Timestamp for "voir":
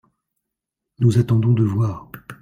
1.63-2.07